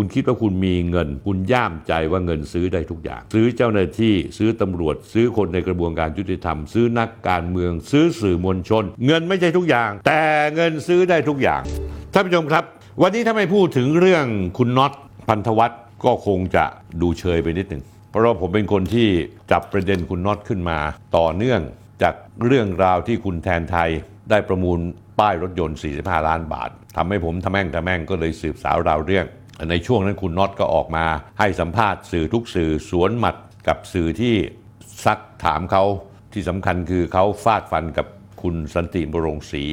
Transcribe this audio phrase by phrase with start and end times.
[0.00, 10.22] คุณคิดว่าคุณมีเงิน คุณย่ามใจว่าเงินซื้อได้ทุกอย่าง ซื้อเจ้าหน้าที่ ซื้อตำรวจ ซื้อคนในกระบวนการยุติธรรม ซื้อนักการเมือง ซื้อสื่อมวลชน เงินไม่ใช่ทุกอย่าง แต่
[10.54, 11.62] เงินซื้อได้ทุกอย่าง
[12.12, 12.64] ท่านผู้ชมครับ
[13.02, 14.26] วันนี้ถ้าไม่พูดถึงเรื่อง
[14.58, 14.92] คุณน็อต
[15.28, 16.64] พันธวัฒน์ก็คงจะ
[17.00, 19.08] ดูเชยไปนิดหนึ่งเพราะผมเป็นคนที่
[19.50, 20.78] จับประเด็นคุณน็อตขึ้นมา
[21.16, 21.60] ต่อเนื่อง
[22.02, 23.90] จากเรื่องราวที่คุณแทนไทย
[24.30, 24.78] ได้ประมูล
[25.20, 29.26] ป้ายรถยนต์ 45 ล้านบาททำให้ผมทำแม่งทำแม่งก็เลยสืบสาวราวเรื่อง
[29.70, 31.06] ในช่วงนั้นคุณน็อตก็ออกมา
[31.38, 33.36] ให้สัมภาษณ์สื่อทุกสื่อสวนหมัด
[33.68, 34.34] กับสื่อที่
[35.04, 35.84] ซักถามเขา
[36.32, 38.06] ที่สำคัญคือเขาฟาดฟันกับ
[38.42, 39.64] คุณสันติบรงศรี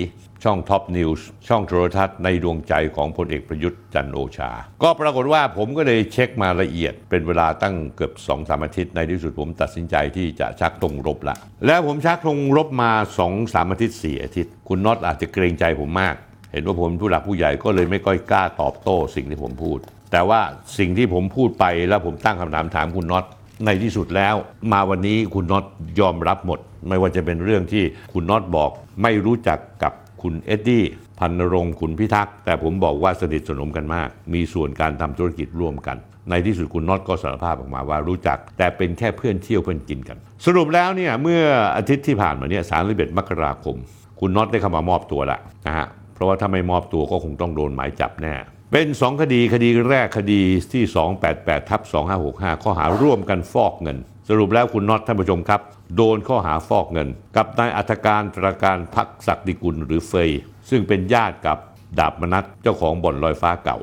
[0.44, 4.52] ช่องท็อปนิวส์ช่องโทรทัศน์ในดวงใจของพลเอกประยุทธ์จันทร์โอชา
[4.84, 16.16] ก็ปรากฏว่าผมก็เลยเช็คมาละเอียด เป็นเวลาตั้งเกือบ2อสามอาทิตย์ในที่สุดผมตัดสินใจที่จะชักธงรบละ แล้วผมชักธงรบมา2อสามอาทิตย์สี่อาทิตย์ คุณน็อตอาจจะเกรงใจผมมาก
[16.56, 19.80] เห็นว่าผมผู้หลักผู้ใหญ่ก็เลยไม่ค่อยกล้าตอบโต้สิ่งที่ผมพูด
[20.12, 20.42] แต่ว่า
[20.80, 23.26] สิ่งที่ผมพูดไปแล้วผมตั้งคำถามถามคุณน็อต
[23.66, 24.36] ในที่สุดแล้ว
[24.72, 25.66] มาวันนี้คุณน็อต
[26.00, 30.84] ยอมรับหมด ไม่ว่าจะเป็นเรื่องที่คุณน็อตบอกไม่รู้จักกับคุณเอ็ดดี้
[31.20, 35.98] พันรงค์ขุนพิทักษ์แต่ผมบอกว่าสนิทสนมกันมาก มีส่วนการทำธุรกิจร่วมกัน
[36.30, 41.42] ในที่สุดคุณน็อตก็สารภาพออกมาว่ารู้จัก แต่เป็นแค่เพื่อนเที่ยวเพื่อนกินกัน สรุปแล้วเนี่ยเมื่อ
[41.78, 43.76] อาทิตย์ที่ผ่านมาเนี่ยสามสิบเอ็ดมกราคม
[44.20, 48.36] คุณน็อตได้เข้ามามอบตัวแล้วะฮะ เพราะว่าถ้าไม่มอบตัวก็คงต้องโดนหมายจับแน่
[48.72, 50.42] เป็น 2 คดีคดีแรกคดี
[50.74, 50.84] ที่
[51.28, 51.82] 288ทับ
[52.22, 53.98] 2565 ข้อหาร่วมกันฟอกเงิน
[54.30, 55.62] สรุปแล้วคุณน็อตท่านผู้ชมครับ
[55.96, 60.30] โดนข้อหาฟอกเงิน กับนายอัธการตราการพักศักดิกุลหรือเฟย
[60.70, 61.58] ซึ่งเป็นญาติกับ
[62.00, 63.80] ดาบมนัทเจ้าของบ่อนลอยฟ้าเก่า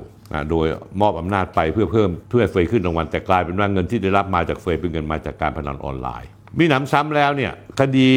[0.51, 0.67] โดย
[1.01, 8.11] มอบอำนาจไปเพื่อเพิ่มเพื่อเฟยขึ้นรางวัลแต่กลายเป็นว่าเงินที่ได้รับมาจากเฟยเป็นเงินมาจากการพนันออนไลน์ มีหนำซ้ำแล้วเนี่ยคดี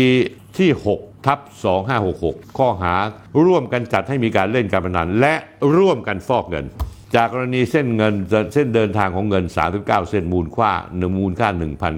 [0.57, 1.39] ที่ 6 ทับ
[1.97, 2.95] 2566 ข้อหา
[3.45, 5.35] ร่วมกันจัดให้มีการเล่นการพนัน และ
[5.75, 6.65] ร่วมกันฟอกเงิน
[7.15, 8.13] จากกรณีเส้นเงิน
[8.53, 11.49] เส้นเดินทางของเงิน 39 เส้นมูลค่าหนึ่งมูลค่า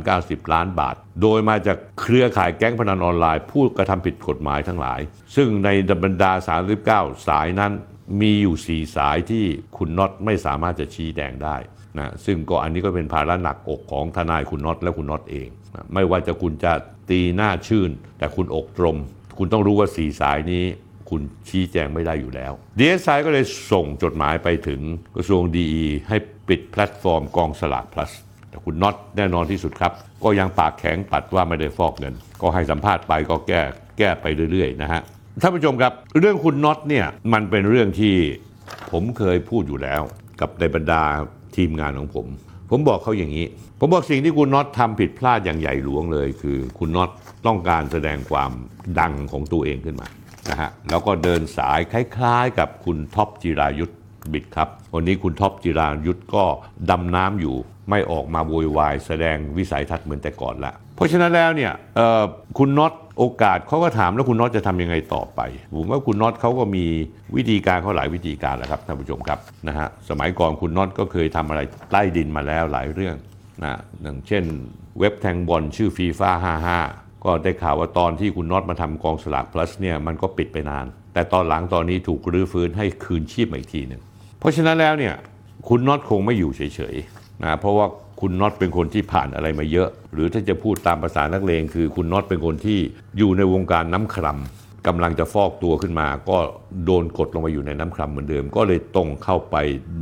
[0.03, 4.99] 1,090 ล้านบาท โดยมาจากเครือข่ายแก๊งพนันออนไลน์ ผู้กระทำผิดกฎหมายทั้งหลาย
[5.36, 5.70] ซึ่งใน
[6.04, 6.32] บรรดา
[6.82, 7.71] 39 สายนั้น
[8.21, 9.45] มีอยู่ 4 สายที่
[9.77, 11.55] คุณน็อตไม่สามารถจะชี้แจงได้
[11.98, 16.73] นะซึ่งก็อันนี้ก็เป็นภาระหนักอกของทนายคุณน็อตและคุณน็อตเองนะไม่ว่าจะคุณจะ
[17.09, 18.98] ตีหน้าชื่น แต่คุณอกตรม
[19.37, 20.64] คุณต้องรู้ว่า4สายนี้
[21.09, 24.81] คุณชี้แจงไม่ได้อยู่แล้ว DSI ก็เลยส่งจดหมายไปถึง
[25.15, 25.70] กระทรวงดี
[26.08, 26.17] ให้
[26.48, 28.11] ปิดแพลตฟอร์มกองสลาก plus
[28.49, 29.92] แต่คุณน็อตแน่นอนที่สุดครับ
[30.23, 33.61] ก็ยังปากแข็งปัดว่าไม่ได้ฟอกเงิน ก็ให้สัมภาษณ์ไปก็แก้
[33.97, 35.02] แก้ไปเรื่อยๆนะฮะ
[35.42, 38.15] ท่านผู้ชมครับ เรื่องคุณน็อตเนี่ยมันเป็นเรื่องที่
[38.92, 40.02] ผมเคยพูดอยู่แล้ว
[40.39, 41.03] กับในบรรดา
[41.55, 42.26] ทีมงานของผม
[42.70, 43.45] ผมบอกเขาอย่างนี้
[43.80, 47.10] ผมบอกสิ่งที่คุณน็อตทำผิดพลาดอย่างใหญ่หลวงเลย คือคุณน็อต
[47.45, 48.52] ต้องการแสดงความ
[48.99, 50.08] ดังของตัวเองขึ้นมา
[50.49, 53.93] นะฮะแล้วก็เดินสายคล้ายๆ กับคุณท็อปจิรายุทธ
[54.33, 56.43] บิดครับวันนี้คุณท็อปจิรายุทธก็
[56.89, 57.55] ดำน้ำอยู่
[57.89, 61.71] ไม่ออกมาโวยวายแสดงวิสัยทัศน์เหมือนแต่ก่อนละเพราะฉะนั้นแล้วเนี่ย
[62.58, 65.39] คุณน็อตโอกาสเขาก็ถามแล้วคุณน็อตจะทำยังไงต่อไป
[65.76, 66.86] ผมว่าคุณน็อตเขาก็มี
[67.36, 71.61] วิธีการเขาหลายวิธีการแหละครับท่านผู้ชมครับนะฮะสมัยก่อนคุณน็อตก็เคยทำอะไร
[71.92, 73.15] ใต้ดินมาแล้วหลายเรื่อง
[73.64, 74.44] นะอย่างเช่น
[75.00, 76.32] เว็บแทงบอลชื่อฟีฟ่า
[76.80, 84.02] 55 ก็ได้ข่าวว่าตอนที่คุณน็อตมาทำกองสลาก plus เนี่ยมันก็ปิดไปนาน แต่ตอนหลังตอนนี้ถูกรื้อฟื้นให้คืนชีพมาอีกทีหนึ่ง
[84.40, 85.14] เพราะฉะนั้นแล้วเนี่ย
[85.70, 87.86] คุณน็อตคงไม่อยู่เฉยๆนะเพราะว่า
[88.22, 92.80] คุณน็อตเป็นคนที่ผ่านอะไรมาเยอะ หรือถ้าจะพูดตามภาษานักเลงคือคุณน็อตเป็นคนที่
[93.18, 94.39] อยู่ในวงการน้ำคราม
[94.88, 96.38] กำลังจะฟอกตัวขึ้นมา ก็
[96.86, 99.56] โดนกดลงมาอยู่ในน้ำครามเหมือนเดิม ก็เลยตรงเข้าไป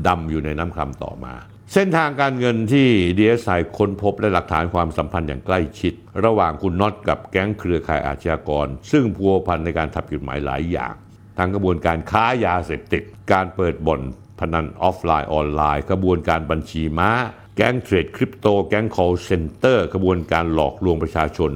[0.08, 1.34] ดำอยู่ในน้ำครามต่อมา
[1.74, 5.94] เส้นทางการเงินที่ DSI ค้นพบและหลักฐานความสัมพันธ์อย่างใกล้ชิด
[6.26, 10.94] ระหว่างคุณน็อตกับแก๊งเครือข่ายอาชญากร ซึ่งพัวพันในการทำผิดหมายหลายอย่าง
[11.38, 14.02] ทั้งกระบวนการค้ายาเสพติด การเปิดบ่อน
[14.40, 17.09] พนันออฟไลน์ออนไลน์ กระบวนการบัญชีม้า
[17.56, 21.52] แก๊งเทรดคริปโต แก๊ง call center กระบวนการหลอกลวงประชาชน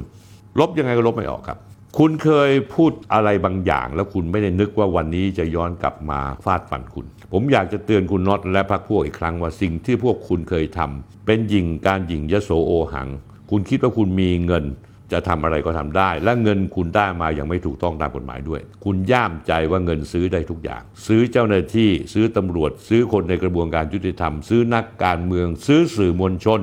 [0.59, 1.59] ลบยังไงก็ลบไม่ออกครับ
[1.97, 13.07] คุณเคยพูดอะไรบางอย่าง แล้วคุณไม่ได้นึกว่าวันนี้จะย้อนกลับมาฟาดฟันคุณ ผมอยากจะเตือนคุณน็อตและพรรคพวกอีกครั้งว่าสิ่งที่พวกคุณเคยทำเป็นหยิงการหยิงยโสโอหัง
[13.51, 14.65] คุณคิดว่าคุณมีเงิน
[15.12, 26.59] จะทำอะไรก็ทำได้ และเงินคุณได้มาอย่างไม่ถูกต้องตามกฎหมายด้วย คุณย่ามใจว่าเงินซื้อได้ทุกอย่าง ซื้อเจ้าหน้าที่ซื้อตำรวจ ซื้อคนในกระบวนการยุติธรรม ซื้อนักการเมือง ซื้อสื่อมวลชน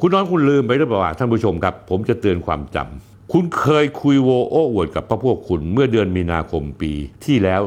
[0.00, 6.92] คุณน้องคุณลืมไปหรือเปล่าท่านผู้ชมครับ ผมจะเตือนความจำ คุณเคยคุยโวโอ้อวดกับพระพวกคุณเมื่อเดือนมีนาคมปี
[7.24, 7.60] ที่แล้ว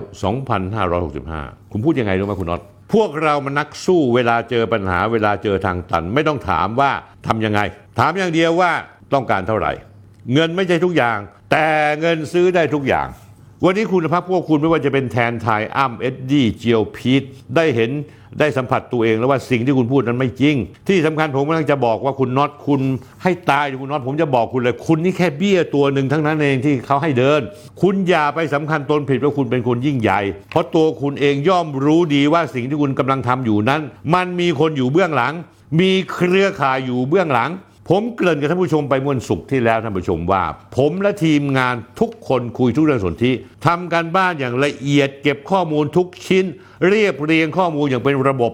[0.83, 2.62] 2565 คุณพูดยังไงรู้ไหมคุณน็อต
[2.94, 6.92] พวกเรามันนักสู้เวลาเจอปัญหาเวลาเจอทางตัน ไม่ต้องถามว่า
[7.27, 7.59] ทำยังไง
[8.00, 8.71] ถามอย่างเดียวว่า
[9.13, 9.71] ต้องการเท่าไหร่
[10.33, 11.18] เงินไม่ใช่ทุกอย่าง
[11.51, 11.68] แต่
[12.01, 13.07] เงินซื้อได้ทุกอย่าง
[13.65, 17.24] วันนี้คุณภาพพวกคุณไม่ว่าจะเป็นแทนไทยอ้ำเอ็ดดี้เจียวพีท
[17.56, 17.92] ได้เห็น
[18.39, 20.56] ได้สัมผัสตัวเองแล้วว่าสิ่งที่คุณพูดนั้นไม่จริง
[20.88, 22.81] ที่สำคัญผมกำลังจะบอกว่าคุณน็อตคุณ
[23.24, 27.42] ให้ตายคุณน็อตผมจะบอกคุณเลย คุณนี่แค่เบี้ยตัวหนึ่งทั้งนั้นเองที่เขาให้เดิน
[27.81, 33.81] คุณอย่าไปสำคัญตนผิดว่าคุณเป็นคนยิ่งใหญ่ เพราะตัวคุณเองย่อมรู้ดีว่าสิ่งที่คุณกำลังทำอยู่นั้น
[34.13, 35.33] มันมีคนอยู่เบื้องหลัง
[35.80, 37.50] มีเครือข่ายอยู่เบื้องหลัง
[37.92, 40.44] ผมเกริ่นกับท่านผู้ชมไปเมื่อวันศุกที่แล้วท่านผู้ชมว่า
[40.78, 43.31] ผมและทีมงานทุกคนคุยทุกเรื่องสนธิ
[43.66, 46.45] ทำการบ้านอย่างละเอียด เก็บข้อมูลทุกชิ้น
[46.88, 48.51] เรียบเรียงข้อมูลอย่างเป็นระบบ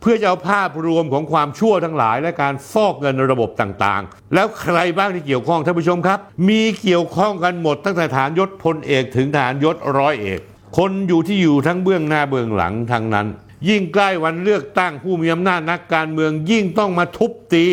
[0.00, 6.18] เพื่อจะเอาภาพรวมของความชั่วทั้งหลาย และการฟอกเงินในระบบต่างๆ แล้วใครบ้างที่เกี่ยวข้องท่านผู้ชมครับ
[6.48, 10.40] มีเกี่ยวข้องกันหมดตั้งแต่ฐานยศพลเอกถึงฐานยศร้อยเอก
[10.76, 13.26] คนอยู่ที่อยู่ทั้งเบื้องหน้าเบื้องหลังทั้งนั้น
[13.68, 17.66] ยิ่งใกล้วันเลือกตั้งผู้มีอำนาจนักการเมืองยิ่งต้องมาทุบตี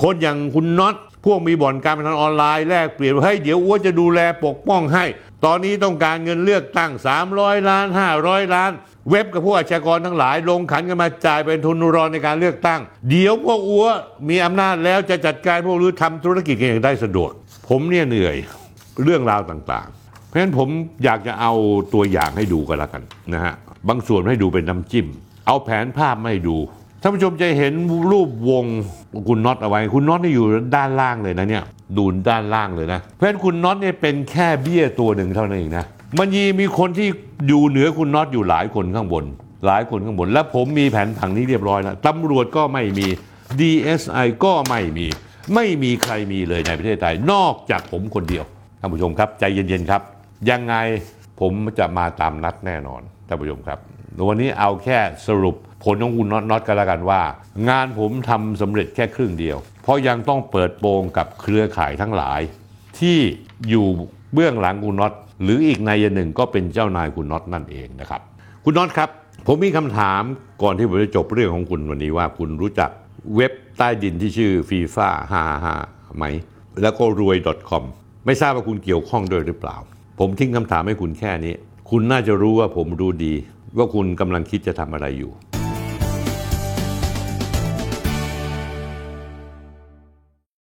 [0.00, 0.94] คนอย่างคุณน็อต
[1.24, 5.04] พวกมีบ่อนการพนันออนไลน์แลกเปลี่ยนว่าเฮ้เดี๋ยวอ้วจะดูแลปกป้องให้
[5.44, 6.90] ตอนนี้ต้องการเงินเลือกตั้ง
[7.30, 7.86] 300 ล้าน
[8.20, 8.70] 500 ล้าน
[9.10, 12.80] เว็บกับพวกอาชญากรทั้งหลาย ลงขันกันมาจ่ายเป็นทุนรอนในการเลือกตั้ง
[13.10, 13.86] เดี๋ยวพวกอัว
[14.28, 17.30] มีอำนาจแล้วจะจัดการพวกรือทำธุรกิจกันอย่างได้สะดวก
[17.68, 18.36] ผมเนี่ยเหนื่อย
[19.02, 20.68] เรื่องราวต่างๆ เพราะฉะนั้นผม
[21.04, 21.52] อยากจะเอา
[21.94, 23.02] ตัวอย่างให้ดูกันละกัน
[23.34, 23.54] นะฮะ
[23.88, 25.06] บางส่วนให้ดูเป็นน้ำจิ้ม
[25.46, 26.56] เอาแผนภาพมาให้ดู
[27.02, 27.72] ท่านผู้ชมจะเห็น
[28.10, 28.64] รูปวง
[29.28, 30.46] คุณน็อตเอาไว้ คุณน็อตนี่อยู่
[30.76, 31.64] ด้านล่างเลยนะเนี่ย
[31.96, 35.84] ดูด้านล่างเลยนะ เพราะฉะนั้นคุณน็อตเนี่ยเป็นแค่เบี้ยตัวหนึ่งเท่านั้นเองนะ
[36.18, 37.08] มันยีมีคนที่
[37.48, 39.24] อยู่เหนือคุณน็อตอยู่หลายคนข้างบน
[39.66, 43.06] หลายคนข้างบน และผมมีแผนผังนี้เรียบร้อยแล้วตำรวจก็ไม่มี
[43.60, 45.06] DSI ก็ไม่มี
[45.54, 48.44] ไม่มีใครมีเลยในประเทศไทยนอกจากผมคนเดียว
[48.80, 50.02] ท่านผู้ชมครับ ใจเย็นๆครับ
[50.50, 50.74] ยังไง
[51.40, 53.78] ผมจะมาตามนัดแน่นอนท่านผู้ชมครับ
[54.28, 57.22] วันนี้เอาแค่สรุปผลของคุณน็อตน็อตกันแล้วกันว่า
[57.68, 62.40] งานผมทำสำเร็จแค่ครึ่งเดียว เพราะยังต้องเปิดโปงกับเครือข่ายทั้งหลาย
[62.98, 63.18] ที่
[63.68, 63.86] อยู่
[64.32, 65.12] เบื้องหลังคุณน็อต
[65.42, 68.22] หรืออีกนายหนึ่งก็เป็นเจ้านายคุณน็อตนั่นเองนะครับ
[68.64, 69.10] คุณน็อตครับ
[69.46, 70.22] ผมมีคำถาม
[70.62, 72.90] ก่อนที่ผมจะจบเรื่องของคุณวันนี้ว่าคุณรู้จัก
[73.36, 75.08] เว็บใต้ดินที่ชื่อฟีฟ่า
[75.62, 76.24] 55ไหม
[76.82, 77.36] แล้วก็รวย
[77.70, 77.82] .com
[78.26, 79.76] ไม่ทราบว่าคุณเกี่ยวข้องด้วยหรือเปล่า
[80.18, 81.54] ผมทิ้งคำถามให้คุณแค่นี้
[81.90, 83.34] คุณน่าจะรู้ว่าผมรู้ดี
[83.76, 85.32] ว่าคุณกำลังคิดจะทำอะไรอยู่